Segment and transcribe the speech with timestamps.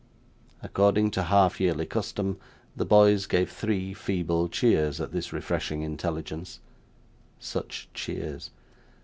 [0.63, 2.39] According to half yearly custom,
[2.75, 6.59] the boys gave three feeble cheers at this refreshing intelligence.
[7.37, 8.49] Such cheers!